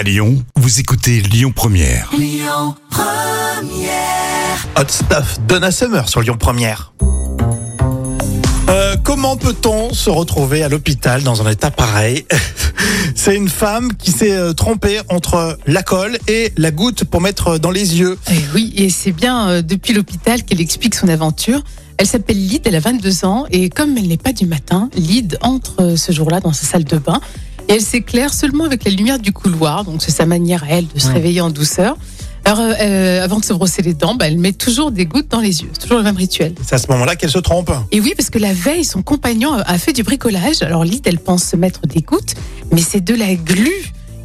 À 0.00 0.02
Lyon, 0.02 0.42
vous 0.56 0.80
écoutez 0.80 1.20
Lyon 1.20 1.52
Première. 1.54 2.10
Hot 4.78 4.88
Stuff, 4.88 5.38
Donna 5.46 5.70
Summer 5.70 6.08
sur 6.08 6.22
Lyon 6.22 6.38
Première. 6.38 6.94
Euh, 8.70 8.96
comment 9.04 9.36
peut-on 9.36 9.92
se 9.92 10.08
retrouver 10.08 10.64
à 10.64 10.70
l'hôpital 10.70 11.22
dans 11.22 11.46
un 11.46 11.50
état 11.50 11.70
pareil 11.70 12.24
C'est 13.14 13.36
une 13.36 13.50
femme 13.50 13.94
qui 13.94 14.10
s'est 14.10 14.32
euh, 14.32 14.54
trompée 14.54 15.00
entre 15.10 15.58
la 15.66 15.82
colle 15.82 16.16
et 16.28 16.54
la 16.56 16.70
goutte 16.70 17.04
pour 17.04 17.20
mettre 17.20 17.58
dans 17.58 17.70
les 17.70 17.98
yeux. 17.98 18.16
Eh 18.30 18.40
oui, 18.54 18.72
et 18.76 18.88
c'est 18.88 19.12
bien 19.12 19.50
euh, 19.50 19.60
depuis 19.60 19.92
l'hôpital 19.92 20.44
qu'elle 20.44 20.62
explique 20.62 20.94
son 20.94 21.08
aventure. 21.08 21.62
Elle 21.98 22.06
s'appelle 22.06 22.38
Lyd, 22.38 22.62
elle 22.64 22.76
a 22.76 22.80
22 22.80 23.26
ans, 23.26 23.44
et 23.50 23.68
comme 23.68 23.98
elle 23.98 24.08
n'est 24.08 24.16
pas 24.16 24.32
du 24.32 24.46
matin, 24.46 24.88
Lyd 24.94 25.36
entre 25.42 25.82
euh, 25.82 25.96
ce 25.96 26.12
jour-là 26.12 26.40
dans 26.40 26.54
sa 26.54 26.64
salle 26.64 26.84
de 26.84 26.96
bain, 26.96 27.20
et 27.70 27.74
elle 27.74 27.80
s'éclaire 27.80 28.34
seulement 28.34 28.64
avec 28.64 28.84
la 28.84 28.90
lumière 28.90 29.18
du 29.18 29.32
couloir, 29.32 29.84
donc 29.84 30.02
c'est 30.02 30.10
sa 30.10 30.26
manière 30.26 30.64
à 30.64 30.68
elle 30.70 30.86
de 30.92 30.98
se 30.98 31.06
Ouais. 31.06 31.14
réveiller 31.14 31.40
en 31.40 31.50
douceur. 31.50 31.96
Alors, 32.44 32.58
euh, 32.60 32.72
euh, 32.80 33.22
avant 33.22 33.38
de 33.38 33.44
se 33.44 33.52
brosser 33.52 33.82
les 33.82 33.94
dents, 33.94 34.14
bah, 34.14 34.26
elle 34.26 34.38
met 34.38 34.52
toujours 34.52 34.90
des 34.90 35.06
gouttes 35.06 35.28
dans 35.30 35.40
les 35.40 35.62
yeux. 35.62 35.68
C'est 35.74 35.82
toujours 35.82 35.98
le 35.98 36.02
même 36.04 36.16
rituel. 36.16 36.54
C'est 36.64 36.74
à 36.74 36.78
ce 36.78 36.88
moment-là 36.88 37.14
qu'elle 37.14 37.30
se 37.30 37.38
trompe. 37.38 37.70
Et 37.92 38.00
oui, 38.00 38.14
parce 38.16 38.30
que 38.30 38.38
la 38.38 38.52
veille, 38.54 38.84
son 38.84 39.02
compagnon 39.02 39.52
a 39.52 39.78
fait 39.78 39.92
du 39.92 40.02
bricolage. 40.02 40.62
Alors 40.62 40.82
Lyd, 40.84 41.02
elle 41.06 41.18
pense 41.20 41.44
se 41.44 41.54
mettre 41.56 41.82
des 41.86 42.00
gouttes, 42.00 42.34
mais 42.72 42.80
c'est 42.80 43.02
de 43.04 43.14
la 43.14 43.34
glu. 43.34 43.70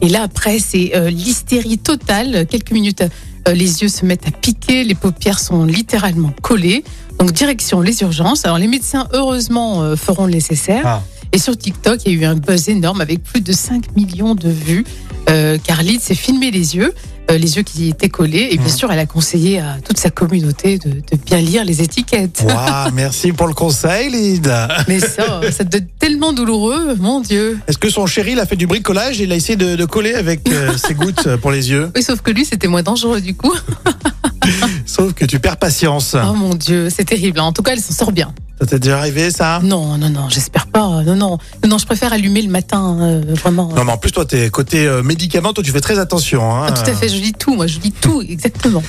Et 0.02 0.08
là, 0.10 0.24
après, 0.24 0.60
c'est 0.60 0.94
euh, 0.96 1.10
l'hystérie 1.10 1.78
totale. 1.78 2.48
Quelques 2.48 2.72
minutes, 2.72 3.02
euh, 3.48 3.54
les 3.54 3.82
yeux 3.84 3.90
se 3.90 4.06
mettent 4.06 4.28
à 4.28 4.32
piquer, 4.32 4.84
les 4.86 4.96
paupières 4.96 5.40
sont 5.40 5.66
littéralement 5.66 6.34
collées. 6.42 6.84
Donc 7.20 7.32
direction 7.34 7.80
les 7.82 8.02
urgences. 8.02 8.44
Alors 8.46 8.58
les 8.58 8.68
médecins, 8.68 9.08
heureusement, 9.14 9.96
feront 9.96 10.26
le 10.26 10.32
nécessaire. 10.32 10.82
Ah. 10.86 11.04
Et 11.36 11.38
sur 11.38 11.58
TikTok, 11.58 12.00
il 12.06 12.14
y 12.14 12.16
a 12.16 12.20
eu 12.22 12.24
un 12.24 12.36
buzz 12.36 12.70
énorme 12.70 13.02
avec 13.02 13.22
plus 13.22 13.42
de 13.42 13.52
5 13.52 13.98
millions 13.98 14.36
de 14.36 14.48
vues. 14.48 14.86
Euh, 15.30 15.58
car 15.62 15.84
Lyd 15.84 16.00
s'est 16.00 16.16
filmé 16.16 16.50
les 16.50 16.78
yeux, 16.78 16.94
euh, 17.30 17.38
les 17.38 17.58
yeux 17.58 17.64
qui 17.64 17.90
étaient 17.90 18.08
collés. 18.08 18.48
Et 18.52 18.58
bien 18.58 18.70
sûr, 18.70 18.90
elle 18.90 19.00
a 19.00 19.06
conseillé 19.06 19.60
à 19.60 19.76
toute 19.84 19.98
sa 19.98 20.10
communauté 20.10 20.78
de, 20.78 20.92
de 20.92 21.18
bien 21.26 21.42
lire 21.42 21.66
les 21.66 21.82
étiquettes. 21.82 22.46
Waouh, 22.48 22.94
merci 22.94 23.34
pour 23.34 23.48
le 23.48 23.54
conseil, 23.54 24.10
Lyd. 24.12 24.50
Mais 24.88 25.02
ça, 25.02 25.42
ça 25.52 25.66
doit 25.66 25.80
être 25.82 26.00
tellement 26.00 26.32
douloureux, 26.32 26.96
mon 27.02 27.20
Dieu. 27.20 27.60
Est-ce 27.68 27.80
que 27.80 27.90
son 27.90 28.06
chéri 28.06 28.32
il 28.32 28.40
a 28.40 28.46
fait 28.46 28.56
du 28.56 28.66
bricolage 28.66 29.20
et 29.20 29.26
il 29.26 29.32
a 29.34 29.36
essayé 29.36 29.58
de, 29.58 29.76
de 29.76 29.84
coller 29.84 30.14
avec 30.14 30.48
euh, 30.48 30.78
ses 30.78 30.94
gouttes 30.94 31.36
pour 31.42 31.52
les 31.52 31.70
yeux? 31.70 31.92
Oui, 31.98 32.02
sauf 32.02 32.22
que 32.22 32.32
lui, 32.32 32.46
c'était 32.46 32.68
moins 32.70 32.84
dangereux 32.84 33.20
du 33.20 33.36
coup. 33.36 33.54
Sauf 34.86 35.14
que 35.14 35.26
tu 35.26 35.40
perds 35.40 35.58
patience. 35.58 36.16
Oh 36.16 36.34
mon 36.34 36.54
Dieu, 36.54 36.90
c'est 36.90 37.04
terrible. 37.04 37.40
En 37.40 37.52
tout 37.52 37.64
cas, 37.64 37.74
elle 37.74 37.82
s'en 37.82 37.94
sort 37.94 38.12
bien. 38.12 38.32
Ça 38.60 38.66
t'est 38.66 38.80
déjà 38.80 39.00
arrivé, 39.00 39.32
ça 39.32 39.60
Non, 39.64 39.98
non, 39.98 40.10
non, 40.10 40.30
j'espère 40.30 40.68
pas. 40.68 40.80
Non, 40.80 41.04
non, 41.04 41.16
non, 41.16 41.38
non, 41.68 41.78
je 41.78 41.86
préfère 41.86 42.14
allumer 42.14 42.42
le 42.42 42.50
matin, 42.50 42.98
euh, 43.02 43.22
vraiment. 43.36 43.70
Non, 43.76 43.84
mais 43.84 43.92
en 43.92 43.98
plus, 43.98 44.12
toi, 44.12 44.26
t'es 44.26 44.50
côté 44.50 44.88
euh, 44.88 45.04
médicaments, 45.04 45.52
toi, 45.52 45.64
tu 45.64 45.72
fais 45.72 45.82
très 45.82 46.00
attention. 46.00 46.56
Hein. 46.56 46.68
Ah, 46.70 46.72
tout 46.72 46.90
à 46.90 46.94
fait, 46.94 47.10
je 47.10 47.18
lis 47.18 47.34
tout, 47.34 47.56
moi, 47.56 47.68
je 47.68 47.80
lis 47.80 47.92
tout, 47.92 48.22
exactement. 48.22 48.82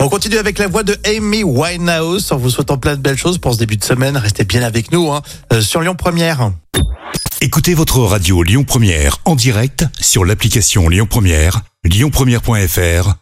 On 0.00 0.08
continue 0.08 0.38
avec 0.38 0.58
la 0.58 0.66
voix 0.66 0.82
de 0.82 0.96
Amy 1.06 1.44
Winehouse 1.44 2.32
en 2.32 2.36
vous 2.36 2.50
souhaitant 2.50 2.78
plein 2.78 2.96
de 2.96 3.00
belles 3.00 3.18
choses 3.18 3.38
pour 3.38 3.54
ce 3.54 3.58
début 3.58 3.76
de 3.76 3.84
semaine. 3.84 4.16
Restez 4.16 4.44
bien 4.44 4.62
avec 4.62 4.90
nous 4.90 5.12
hein, 5.12 5.22
euh, 5.52 5.60
sur 5.60 5.80
Lyon 5.80 5.94
Première. 5.94 6.50
Écoutez 7.40 7.74
votre 7.74 8.00
radio 8.00 8.42
Lyon 8.42 8.64
Première 8.64 9.18
en 9.24 9.36
direct 9.36 9.84
sur 10.00 10.24
l'application 10.24 10.88
Lyon 10.88 11.06
Première, 11.08 11.62
lyonpremière.fr 11.84 13.21